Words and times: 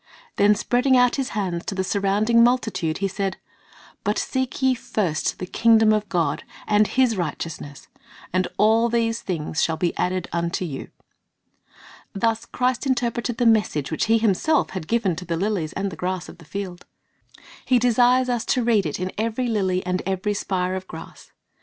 Then 0.37 0.55
spreading 0.55 0.97
out 0.97 1.17
His 1.17 1.29
hands 1.37 1.63
to 1.65 1.75
the 1.75 1.83
surrounding 1.83 2.43
multitude, 2.43 2.97
He 2.97 3.07
said, 3.07 3.37
"But 4.03 4.17
seek 4.17 4.59
ye 4.59 4.73
first 4.73 5.37
the 5.37 5.45
kingdom 5.45 5.93
of 5.93 6.09
God, 6.09 6.43
and 6.65 6.87
His 6.87 7.15
righteousness; 7.15 7.87
and 8.33 8.47
all 8.57 8.89
these 8.89 9.21
things 9.21 9.61
shall 9.61 9.77
be 9.77 9.95
added 9.97 10.27
unto 10.33 10.65
you." 10.65 10.85
^ 10.87 10.91
Thus 12.15 12.47
Christ 12.47 12.87
interpreted 12.87 13.37
the 13.37 13.45
message 13.45 13.91
which 13.91 14.05
He 14.05 14.17
Himself 14.17 14.71
had 14.71 14.87
given 14.87 15.15
to 15.17 15.25
the 15.25 15.37
lilies 15.37 15.71
and 15.73 15.91
the 15.91 15.95
grass 15.95 16.27
of 16.27 16.39
the 16.39 16.45
field. 16.45 16.87
He 17.63 17.77
desires 17.77 18.27
us 18.27 18.43
to 18.47 18.63
read 18.63 18.87
it 18.87 18.99
in 18.99 19.11
every 19.19 19.45
lily 19.45 19.85
and 19.85 20.01
every 20.07 20.33
spire 20.33 20.73
of 20.73 20.87
grass. 20.87 21.31